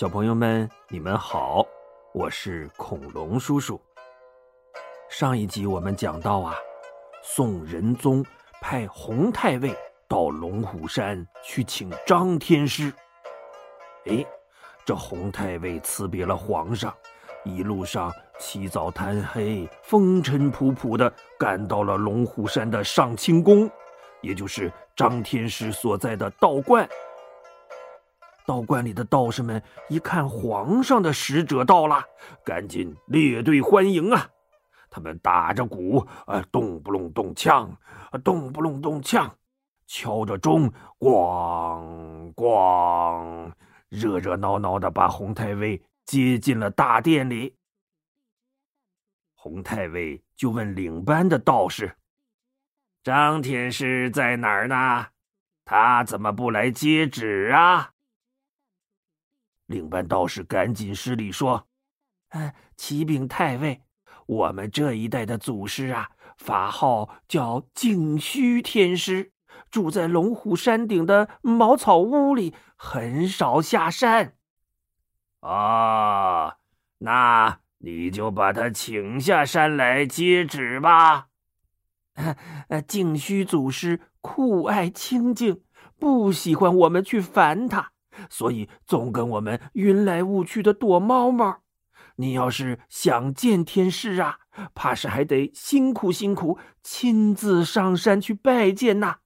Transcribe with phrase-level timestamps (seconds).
[0.00, 1.62] 小朋友们，你们好，
[2.14, 3.78] 我是恐龙叔叔。
[5.10, 6.54] 上一集我们讲到啊，
[7.22, 8.24] 宋仁宗
[8.62, 9.76] 派洪太尉
[10.08, 12.90] 到龙虎山去请张天师。
[14.06, 14.24] 哎，
[14.86, 16.94] 这洪太尉辞别了皇上，
[17.44, 23.70] 一路上起早贪黑、风尘仆仆的赶到了龙虎山的上清宫，
[24.22, 26.88] 也就是张天师所在的道观。
[28.50, 32.02] 道观里的道士们一看皇上的使者到了，
[32.44, 34.28] 赶紧列队欢迎啊！
[34.90, 37.70] 他们打着鼓，啊，咚不隆咚锵，
[38.24, 39.30] 咚不隆咚锵，
[39.86, 40.68] 敲着钟，
[40.98, 43.52] 咣咣，
[43.88, 47.54] 热热闹闹的把洪太尉接进了大殿里。
[49.34, 51.96] 洪太尉就问领班的道士
[53.04, 55.06] ：“张天师在哪儿呢？
[55.64, 57.92] 他怎么不来接旨啊？”
[59.70, 61.68] 领班道士赶紧施礼说
[62.30, 63.82] ：“哎，启禀太尉，
[64.26, 69.30] 我们这一代的祖师啊，法号叫净虚天师，
[69.70, 74.34] 住在龙虎山顶的茅草屋里，很少下山。
[75.38, 76.56] 哦，
[76.98, 81.28] 那你就把他请下山来接旨吧。
[82.70, 85.62] 呃，净虚祖师酷爱清净，
[85.96, 87.92] 不喜欢我们去烦他。”
[88.28, 91.62] 所以总跟我们云来雾去的躲猫猫。
[92.16, 94.40] 你要是想见天师啊，
[94.74, 99.18] 怕是还得辛苦辛苦，亲自上山去拜见呐。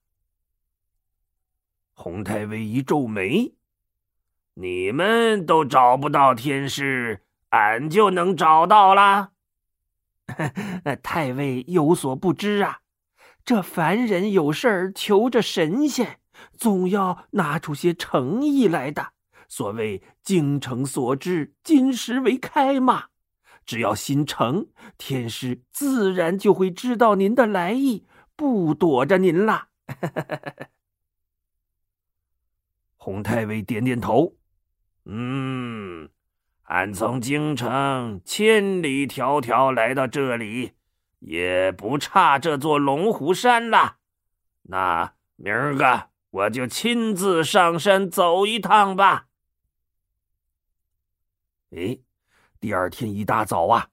[1.93, 3.55] 洪太尉一皱眉
[4.55, 9.31] ：“你们都找不到天师，俺就能找到啦？
[11.03, 12.79] ”太尉有所不知啊，
[13.43, 16.19] 这凡人有事儿求着神仙。
[16.57, 19.13] 总要拿出些诚意来的。
[19.47, 23.05] 所谓“精诚所至，金石为开”嘛。
[23.65, 29.69] 只要心诚，天师自然就会知道您的来意，不躲着您啦。
[32.97, 34.35] 洪太尉点点头，
[35.05, 36.09] 嗯，
[36.63, 40.73] 俺从京城千里迢迢来到这里，
[41.19, 43.97] 也不差这座龙虎山了。
[44.63, 46.09] 那明儿个。
[46.35, 49.29] 我就亲自上山走一趟吧。
[51.69, 51.97] 哎，
[52.59, 53.89] 第二天一大早啊，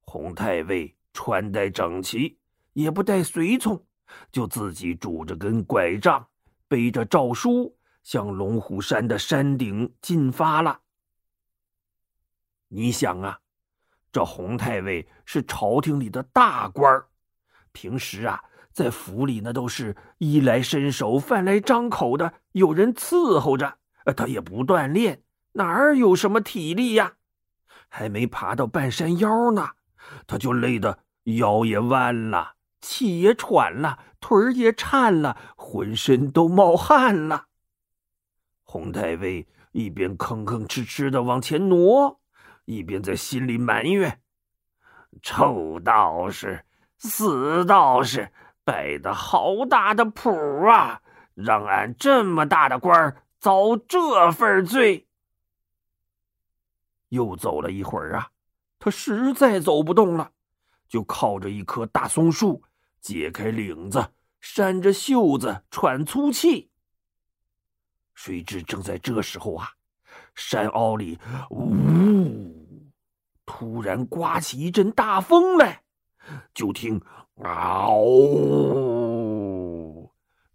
[0.00, 2.36] 洪太尉穿戴整齐，
[2.72, 3.86] 也不带随从，
[4.32, 6.28] 就自己拄着根拐杖，
[6.66, 10.80] 背着诏书，向龙虎山的山顶进发了。
[12.66, 13.38] 你想啊，
[14.10, 17.08] 这洪太尉是朝廷里的大官儿，
[17.70, 18.42] 平时啊。
[18.74, 23.78] 在府里，那都是衣来伸手、饭来张口的，有人伺候着，
[24.16, 27.12] 他也不锻炼，哪儿有什么体力呀？
[27.88, 29.70] 还没爬到半山腰呢，
[30.26, 37.46] 他就累得腰也弯了，气也喘了，腿也颤了，浑身都冒汗了。
[38.64, 42.20] 洪太尉一边吭吭哧哧的往前挪，
[42.64, 44.20] 一边在心里埋怨
[45.22, 46.64] ：“臭道士，
[46.98, 48.32] 死道士！”
[48.64, 50.30] 摆的好大的谱
[50.66, 51.02] 啊！
[51.34, 55.08] 让俺这么大的官儿遭这份罪。
[57.08, 58.30] 又走了一会儿啊，
[58.78, 60.30] 他实在走不动了，
[60.88, 62.62] 就靠着一棵大松树，
[63.00, 66.70] 解开领子，扇着袖子，喘粗气。
[68.14, 69.68] 谁知正在这时候啊，
[70.34, 71.18] 山坳里
[71.50, 72.90] 呜，
[73.44, 75.82] 突然刮起一阵大风来，
[76.54, 77.00] 就听。
[77.36, 78.00] 嗷！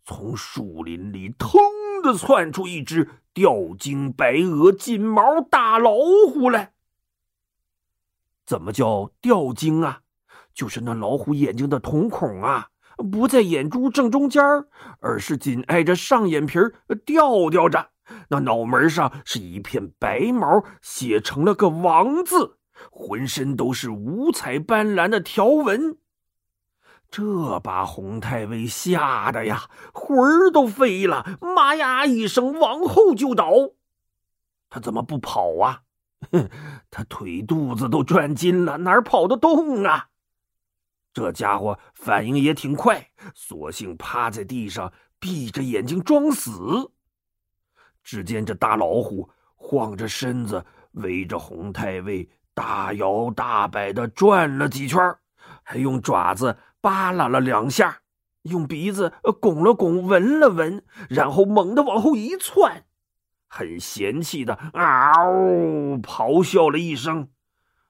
[0.05, 1.59] 从树林里腾
[2.03, 5.91] 的窜出一只吊睛白额金毛大老
[6.31, 6.73] 虎来。
[8.45, 10.01] 怎么叫吊睛啊？
[10.53, 12.69] 就是那老虎眼睛的瞳孔啊，
[13.11, 14.43] 不在眼珠正中间
[14.99, 16.57] 而是紧挨着上眼皮
[17.05, 17.91] 吊吊着。
[18.29, 22.57] 那脑门上是一片白毛，写成了个王字，
[22.89, 25.97] 浑身都是五彩斑斓的条纹。
[27.11, 33.51] 这把洪太尉吓得呀，魂儿都飞了，妈呀一声往后就倒。
[34.69, 35.81] 他怎么不跑啊？
[36.31, 36.47] 哼，
[36.91, 40.09] 他腿肚子都转筋了，哪跑得动啊？
[41.11, 46.91] 这家伙反应也挺快，索性趴在地上，闭着眼睛装死。
[48.03, 54.99] 只见这大老虎晃着身子，围着洪太尉大摇大摆的转了几圈，
[55.63, 56.55] 还用爪子。
[56.81, 57.99] 扒拉了两下，
[58.43, 62.85] 用鼻子拱了拱，闻了闻，然后猛地往后一窜，
[63.47, 67.29] 很嫌弃的嗷咆哮了一声：“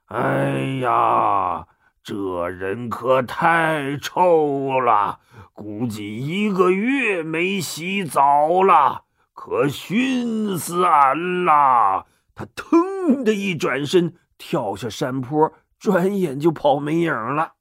[0.07, 1.67] 哎呀，
[2.01, 5.19] 这人可太臭了，
[5.53, 9.03] 估计一个月没洗澡了，
[9.33, 17.53] 可熏死俺了！”他腾的一转身，跳下山坡，转眼就跑没影了。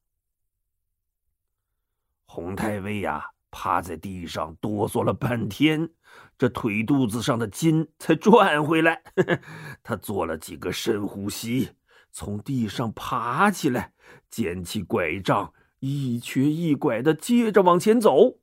[2.31, 5.89] 洪太尉呀，趴在地上哆嗦了半天。
[6.37, 9.03] 这腿肚子上的筋才转回来，
[9.83, 11.71] 他做了几个深呼吸，
[12.13, 13.93] 从地上爬起来，
[14.31, 18.39] 捡起拐杖，一瘸一拐的接着往前走，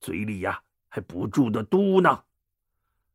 [0.00, 2.22] 嘴里呀还不住的嘟囔：“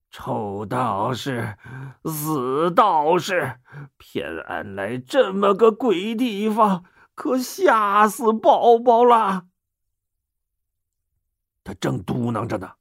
[0.09, 1.57] 臭道士，
[2.05, 3.59] 死道士，
[3.97, 9.47] 骗俺来这么个鬼地方，可吓死宝宝了。”
[11.67, 12.71] 他正嘟囔着呢，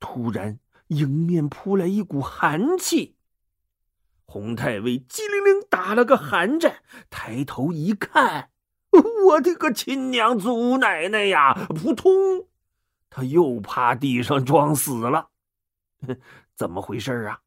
[0.00, 0.58] 突然。
[0.88, 3.16] 迎面扑来一股寒气，
[4.24, 6.76] 洪太尉机灵灵打了个寒战，
[7.10, 8.50] 抬头一看，
[9.26, 11.52] 我的个亲娘祖奶奶呀！
[11.70, 12.46] 扑通，
[13.10, 15.30] 他又趴地上装死了。
[16.54, 17.40] 怎么回事啊？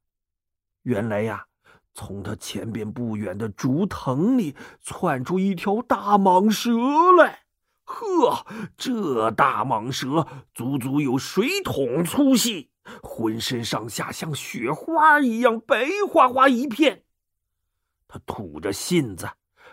[0.83, 1.45] 原来呀，
[1.93, 6.71] 从他前边不远的竹藤里窜出一条大蟒蛇
[7.17, 7.43] 来。
[7.89, 8.45] 呵，
[8.77, 12.69] 这大蟒蛇足足有水桶粗细。
[13.03, 17.03] 浑身上下像雪花一样白花花一片，
[18.07, 19.29] 他吐着信子，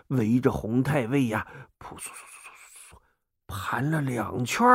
[0.09, 1.47] 围着洪太尉呀，
[1.79, 2.99] 扑簌簌簌簌簌，
[3.47, 4.67] 盘了两圈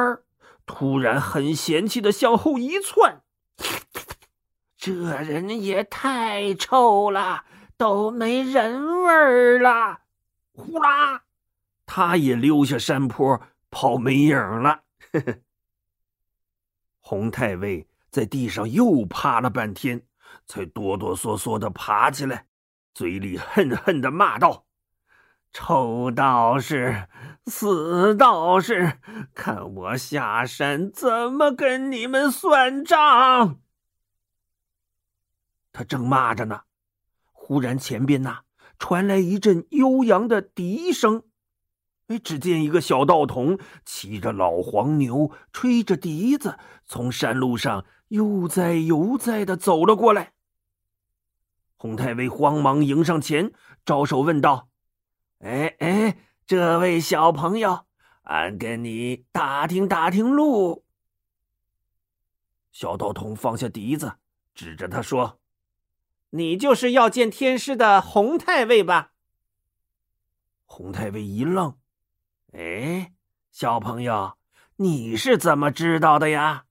[0.66, 3.22] 突然很嫌弃的向后一窜，
[4.76, 7.46] 这人也太臭了，
[7.78, 10.00] 都没人味儿了。
[10.54, 11.26] 呼啦，
[11.94, 14.84] 他也溜下山坡，跑没影了。
[17.02, 17.86] 洪太尉。
[18.10, 20.06] 在地上又趴了半天，
[20.46, 22.48] 才哆哆嗦嗦的爬起来，
[22.94, 24.66] 嘴里恨恨的骂道
[25.52, 27.08] ：“臭道士，
[27.46, 29.00] 死道士，
[29.34, 33.60] 看我下山怎么跟你们算账！”
[35.74, 36.64] 他正骂着呢，
[37.32, 38.44] 忽然前边呐
[38.78, 41.24] 传来一阵悠扬的笛声。
[42.20, 47.86] 只见一个小道童骑着老黄牛，吹着笛子，从山路上。
[48.12, 50.34] 悠哉悠哉的走了过来，
[51.78, 53.54] 洪太尉慌忙迎上前，
[53.86, 54.68] 招手问道
[55.40, 57.86] ：“哎哎，这位小朋友，
[58.24, 60.84] 俺跟你打听打听路。”
[62.74, 64.16] 小道童放下笛子，
[64.54, 65.40] 指着他说
[66.32, 69.14] ：“你就是要见天师的洪太尉吧？”
[70.68, 71.78] 洪太尉一愣
[72.52, 73.14] ：“哎，
[73.50, 74.34] 小朋友，
[74.76, 76.66] 你是怎么知道的呀？”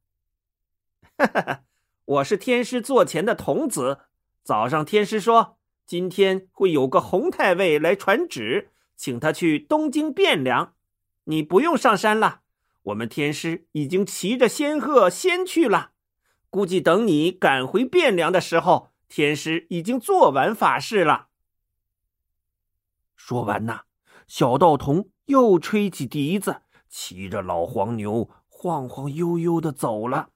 [1.16, 1.62] 哈哈，
[2.04, 4.00] 我是天师座前的童子。
[4.42, 10.74] 早上天师说，今天会有个洪太尉来传旨，请他去东京汴梁。
[11.24, 12.40] 你不用上山了，
[12.82, 15.92] 我们天师已经骑着仙鹤先去了。
[16.50, 21.28] 估计等你赶回汴梁的时候，天师已经做完法事了。
[23.16, 23.82] 说完呐，
[24.26, 30.30] 小道童又吹起笛子，骑着老黄牛晃晃悠悠的走了。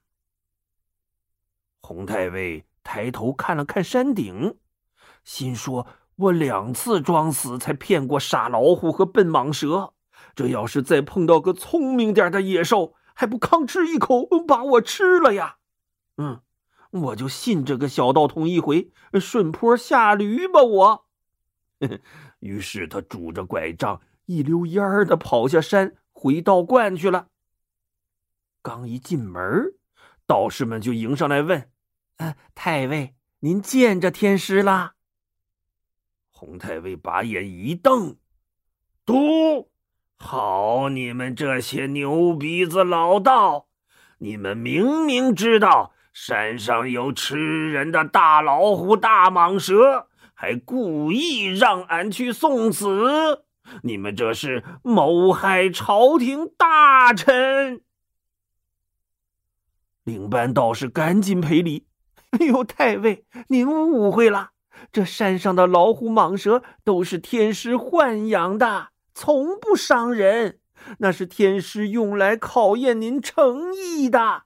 [1.81, 4.57] 洪太尉抬头看了看山顶，
[5.25, 9.95] 心说：“我两次装死才骗过傻老虎和笨蟒蛇，
[10.37, 15.57] 这要是再碰到个聪明点的野兽，还不吭哧一口把我吃了呀？”
[16.17, 16.41] 嗯，
[16.91, 20.63] 我就信这个小道童一回，顺坡下驴吧！
[20.63, 21.07] 我。
[22.39, 27.29] 于是他拄着拐杖，一溜烟儿的跑下山，回道观去了。
[28.63, 29.75] 刚一进门，
[30.27, 31.71] 道士们就迎上来问。
[32.17, 34.93] 呃，太尉，您见着天师了？
[36.31, 38.17] 洪太尉把眼一瞪，
[39.05, 39.71] 嘟，
[40.17, 43.69] 好，你们这些牛鼻子老道，
[44.19, 53.45] 你们明明知道山上有吃人的大老虎、大蟒蛇，还故意让俺去送死，
[53.83, 57.83] 你们这是谋害朝廷大臣。
[60.05, 61.87] 领班道士赶紧赔礼。
[62.31, 64.51] 哎呦，太尉，您误会了。
[64.93, 70.59] 这山上的老虎、蟒蛇都是天师豢养的，从不伤人。
[70.99, 74.43] 那是天师用来考验您诚意的。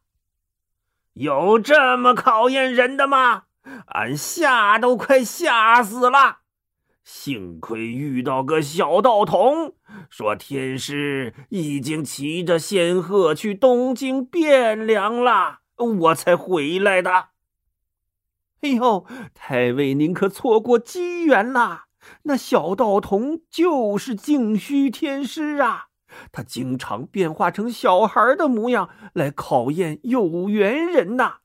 [1.14, 3.44] 有这么考验人的吗？
[3.87, 6.38] 俺吓都快吓死了。
[7.10, 9.72] 幸亏遇到个小道童，
[10.10, 17.30] 说天师已经骑着仙鹤去东京汴梁了，我才回来的。
[18.60, 21.84] 哎呦，太尉您可错过机缘了！
[22.24, 25.86] 那小道童就是净虚天师啊，
[26.30, 31.38] 他经常变化成小孩的模样来考验有缘人呐。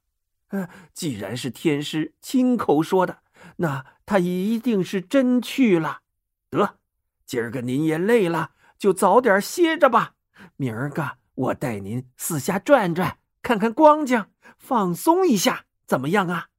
[0.49, 3.19] 嗯，既然是天师亲口说的，
[3.57, 6.01] 那他一定是真去了。
[6.49, 6.77] 得，
[7.25, 10.15] 今儿个您也累了，就早点歇着吧。
[10.55, 14.25] 明儿个我带您四下转转，看看光景，
[14.57, 16.49] 放松一下，怎么样啊？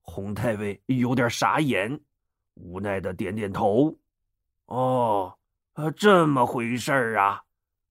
[0.00, 2.00] 洪太尉有点傻眼，
[2.54, 3.98] 无奈的点点头。
[4.66, 5.38] 哦，
[5.96, 7.42] 这么回事儿啊，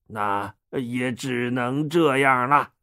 [0.08, 2.74] 那也只能这样了。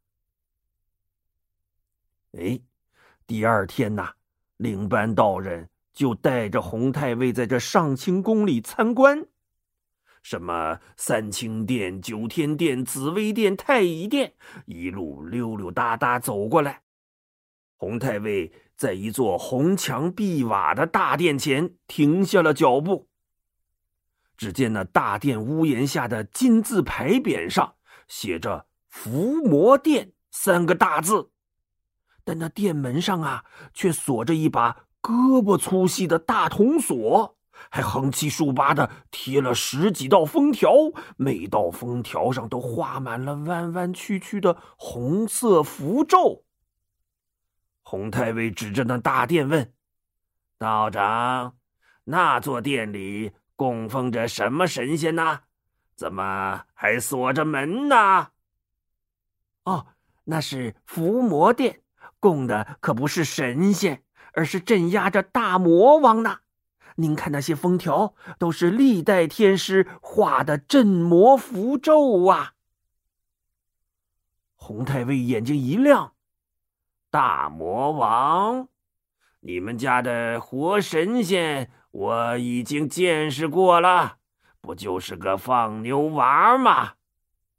[2.33, 2.61] 哎，
[3.27, 4.13] 第二天呐，
[4.61, 9.25] 领班道人就带着洪太尉在这上清宫里参观，
[10.21, 14.33] 什么三清殿、九天殿、紫薇殿、太乙殿，
[14.65, 16.81] 一路溜溜达达走过来。
[17.75, 18.51] 洪太尉。
[18.81, 23.07] 在一座红墙碧瓦的大殿前停下了脚步。
[24.35, 27.75] 只见那大殿屋檐下的金字牌匾上
[28.07, 31.29] 写着“伏魔殿”三个大字，
[32.23, 37.37] 但那殿门上啊，却锁着一把胳膊粗细的大铜锁，
[37.69, 40.71] 还横七竖八的贴了十几道封条，
[41.17, 46.43] 每道封条上都画满了弯弯曲曲的红色符咒。
[47.83, 49.73] 洪太尉指着那大殿问
[50.57, 51.57] ：“道长，
[52.03, 55.41] 那座殿里供奉着什么神仙呢？
[55.95, 58.29] 怎么还锁着门呢
[59.65, 59.87] ？”“哦，
[60.23, 61.80] 那是伏魔殿，
[62.21, 66.37] 供的可不是神仙，而是镇压着大魔王呢。
[66.95, 72.53] 您看那些封条，都是历代天师画的镇魔符咒啊。”
[74.55, 76.13] 洪太尉眼睛一亮。
[77.09, 78.67] 大魔王，
[79.39, 84.17] 你们家的活神仙我已经见识过了，
[84.61, 86.93] 不就是个放牛娃吗？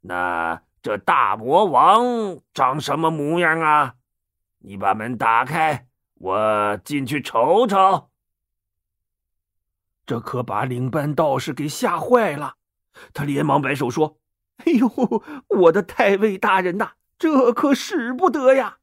[0.01, 3.95] 那这大魔王长什么模样啊？
[4.65, 8.09] 你把门打开，我进去瞅瞅。
[10.05, 12.55] 这可把领班道士给吓坏了，
[13.13, 14.19] 他连忙摆手说
[14.63, 14.89] ：“哎呦，
[15.47, 18.77] 我的太尉大人呐，这可使不得呀！”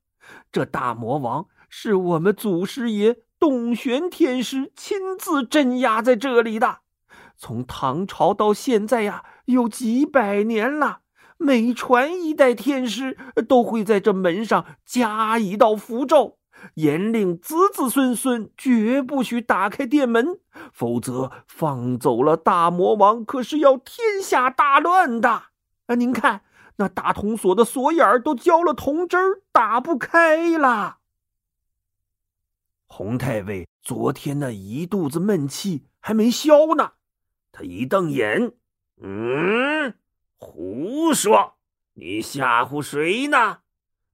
[0.52, 6.80] 这大魔王是我们祖师爷洞玄天师亲自镇压在这里的，
[7.38, 11.00] 从唐朝到现在呀，有几百年了。
[11.42, 13.16] 每传一代天师，
[13.48, 16.36] 都会在这门上加一道符咒，
[16.74, 20.38] 严令子子孙孙绝不许打开殿门，
[20.70, 25.44] 否则放走了大魔王，可是要天下大乱的。
[25.86, 26.42] 啊，您看。
[26.76, 30.98] 那大铜锁的锁眼儿都浇了铜汁儿，打不开了。
[32.86, 36.92] 洪太尉昨天那一肚子闷气还没消呢，
[37.52, 38.52] 他一瞪眼
[39.02, 39.92] ：“嗯，
[40.62, 41.54] 胡说！
[41.94, 43.60] 你吓唬谁呢？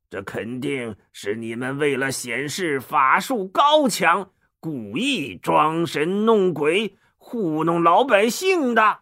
[0.09, 9.01] 这肯定是你们为了显示法术高强，故意装神弄鬼，糊弄老百姓的。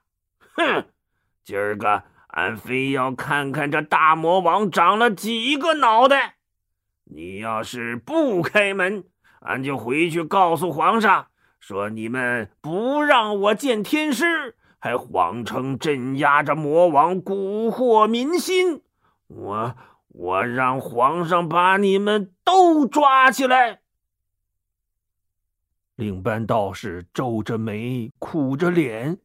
[0.55, 0.87] 哼，
[1.45, 6.37] 今儿个。”俺非要看看这大魔王长了几个脑袋！
[7.05, 9.05] 你要是不开门，
[9.43, 11.27] 俺就回去告诉皇上，
[11.61, 18.83] 说你们不让我见天师，还谎称镇压着魔王，蛊惑民心。
[19.29, 19.75] 我
[20.09, 23.81] 我让皇上把你们都抓起来！
[25.95, 29.17] 领班道士皱着眉，苦着脸。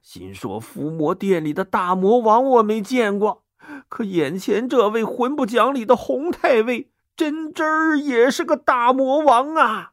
[0.00, 3.44] 心说：“伏魔殿里的大魔王我没见过，
[3.90, 9.92] 可眼前这位混不讲理的洪太尉，真真儿也是个大魔王啊！”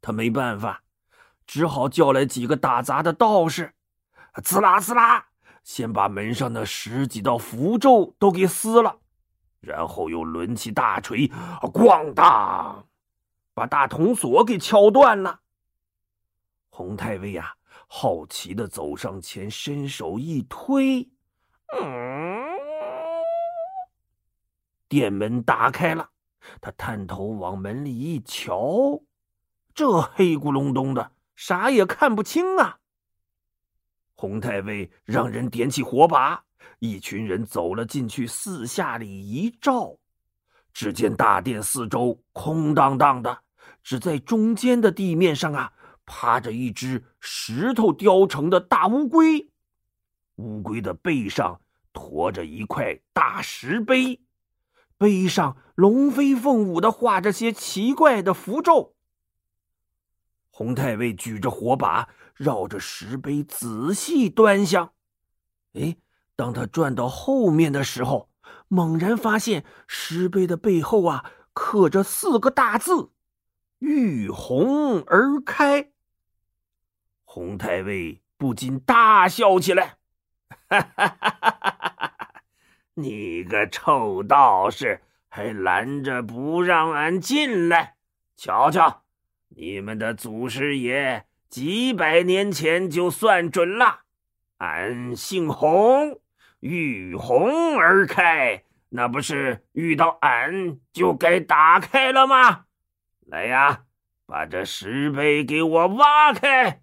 [0.00, 0.82] 他没办法，
[1.46, 3.74] 只好叫来几个打杂的道士，
[4.42, 5.26] 滋啦滋啦，
[5.62, 8.98] 先把门上的十几道符咒都给撕了，
[9.60, 11.28] 然后又抡起大锤，
[11.60, 12.86] 咣当，
[13.54, 15.40] 把大铜锁给敲断了。
[16.70, 17.54] 洪太尉呀！
[17.94, 21.10] 好奇的走上前，伸手一推，
[21.78, 22.42] 嗯，
[24.88, 26.08] 店门打开了。
[26.58, 29.02] 他探头往门里一瞧，
[29.74, 31.12] 这黑咕隆咚的，
[31.44, 32.78] 啥也看不清啊。
[34.14, 36.44] 洪太尉让人点起火把，
[36.78, 39.96] 一群人走了进去，四下里一照，
[40.72, 43.40] 只见大殿四周空荡荡的，
[43.82, 45.72] 只在中间的地面上啊。
[46.06, 49.50] 趴着一只石头雕成的大乌龟，
[50.36, 51.60] 乌龟的背上
[51.92, 54.20] 驮着一块大石碑，
[54.96, 58.94] 碑上龙飞凤舞的画着些奇怪的符咒。
[60.54, 64.92] 洪太尉举着火把，绕着石碑仔细端详。
[65.72, 65.96] 哎，
[66.36, 68.28] 当他转到后面的时候，
[68.68, 73.10] 猛然发现石碑的背后啊，刻着四个大字
[73.80, 75.90] ：“玉红而开。”
[77.24, 79.96] 洪太尉不禁大笑起来
[80.68, 82.34] ：“哈哈哈哈哈！
[82.94, 87.96] 你个臭道士，还拦着不让俺进来？
[88.36, 89.04] 瞧瞧，
[89.54, 94.00] 你们的祖师爷几百年前就算准了。”
[94.58, 96.20] 俺姓洪，
[96.60, 102.66] 遇洪而开，那不是遇到俺就该打开了吗？
[103.26, 103.84] 来呀，
[104.26, 106.82] 把这石碑给我挖开！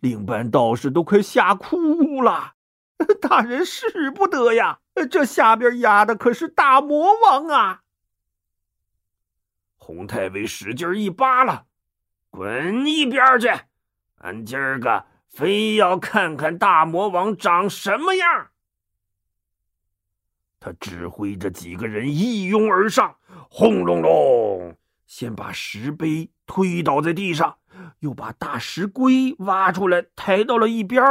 [0.00, 2.54] 领班道士都快吓哭了。
[3.20, 7.82] 大人使不得呀，这下边压的可是大魔王啊！
[9.88, 11.64] 洪太尉使劲一扒拉，
[12.28, 13.48] 滚一边去！
[14.16, 15.06] 俺今儿个。
[15.30, 18.50] 非要看看大魔王长什么样。
[20.60, 23.16] 他指挥着几个人一拥而上，
[23.48, 24.76] 轰隆隆，
[25.06, 27.58] 先把石碑推倒在地上，
[28.00, 31.02] 又把大石龟挖出来抬到了一边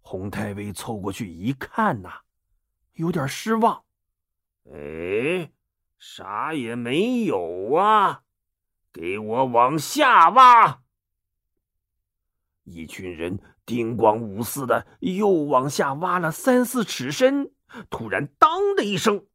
[0.00, 2.10] 洪太尉凑过去一看呐，
[2.92, 3.84] 有点失望。
[4.64, 5.50] 哎，
[5.98, 8.22] 啥也没有啊！
[8.92, 10.82] 给我往下挖。
[12.64, 17.52] 一群人叮咣五四的又往下挖了三四尺深，
[17.90, 19.26] 突然“当”的一声，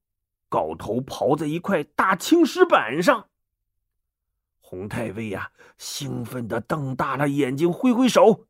[0.50, 3.30] 镐头刨在一块大青石板上。
[4.60, 8.48] 洪太尉呀，兴奋的瞪大了眼睛，挥挥手，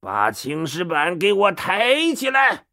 [0.00, 2.66] 把青石板给我抬起来。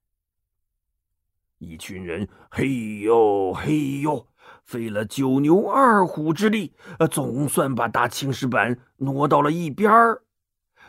[1.57, 4.27] 一群人嘿呦嘿呦，
[4.65, 10.23] 费了九牛二虎之力，呃总算把大青石板挪到了一边儿。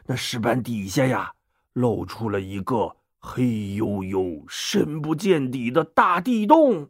[0.07, 1.35] 那石板底下呀，
[1.74, 3.44] 露出了一个黑
[3.79, 6.88] 黝黝、深不见底的大地洞。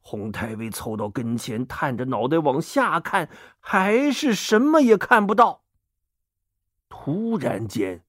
[0.00, 3.28] 洪太尉凑到跟前，探着脑袋往下看，
[3.60, 5.62] 还是什么也看不到。
[6.88, 8.02] 突然间，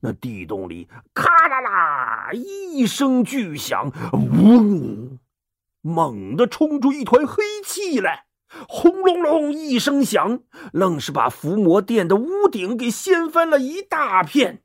[0.00, 5.13] 那地洞里咔啦啦一声巨响，嗡，
[5.84, 8.24] 猛地冲出一团黑气来。
[8.68, 10.40] 轰隆隆一声响，
[10.72, 14.62] 愣是把伏魔殿的屋顶给掀翻了一大片。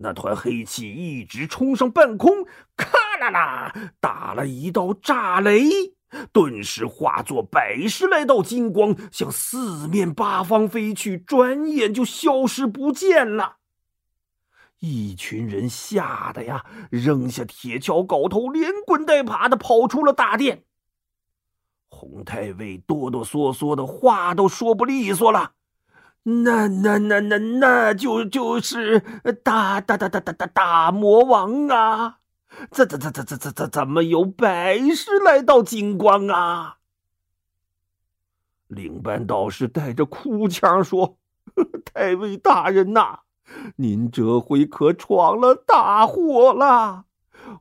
[0.00, 2.44] 那团黑气一直冲上半空，
[2.76, 5.62] 咔啦啦打了一道炸雷，
[6.32, 13.57] 顿时化作百十来道金光，向四面八方飞去，转眼就消失不见了。
[14.80, 20.64] 一群人吓得呀，扔下铁锹、镐头，连滚带爬的跑出了大殿。
[21.88, 25.52] 洪太尉哆哆嗦嗦的话都说不利索了，
[26.22, 29.00] 那那那那那就就是
[29.42, 32.18] 大大大大大大大魔王啊！
[32.70, 36.76] 怎怎怎怎怎怎怎怎么有百十来道金光啊？
[38.68, 41.18] 领班道士带着哭腔说
[41.84, 43.20] ：“太尉大人呐，
[43.76, 47.04] 您这回可闯了大祸了。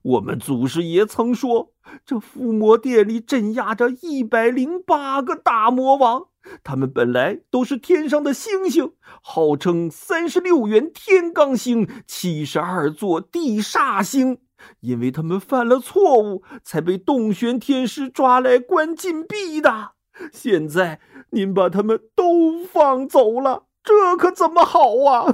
[0.01, 1.73] 我们祖师爷曾说。”
[2.05, 6.27] 这伏魔殿里镇压着一百零八个大魔王，
[6.61, 14.39] 他们本来都是天上的星星，号称三十六元天罡星、七十二座地煞星。
[14.81, 19.91] 因为他们犯了错误，才被洞玄天师抓来关禁闭的。
[20.33, 25.33] 现在您把他们都放走了，这可怎么好啊？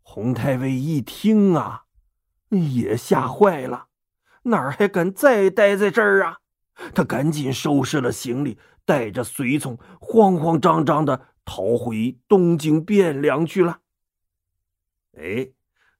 [0.00, 1.84] 洪太尉一听啊。
[2.50, 3.88] 也吓坏了，
[4.44, 6.38] 哪儿还敢再待在这儿啊？
[6.94, 13.80] 他赶紧收拾了行李，带着随从，慌慌张张的逃回东京汴梁去了。
[15.18, 15.50] 哎，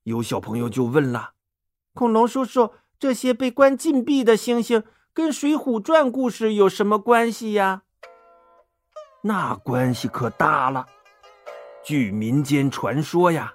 [0.05, 1.35] 有小朋友就问了
[1.93, 7.83] ：“恐龙叔叔，这些被关禁闭的星星跟《水浒传》故事有什么关系呀？”
[9.23, 10.87] 那关系可大了。
[11.83, 13.53] 据民间传说呀，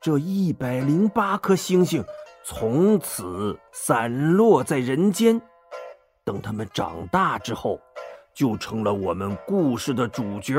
[0.00, 2.04] 这一百零八颗星星。
[2.48, 5.42] 从此散落在人间，
[6.22, 7.80] 等他们长大之后，
[8.32, 10.54] 就成了我们故事的主角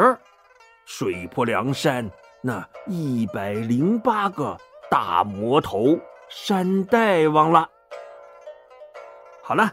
[0.83, 4.57] 水泊梁山那一百零八个
[4.91, 7.69] 大魔头山大王了。
[9.41, 9.71] 好了，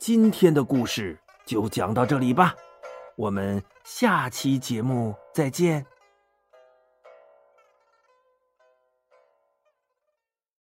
[0.00, 2.52] 今天的故事就讲到这里吧，
[3.14, 5.84] 我们下期节目再见。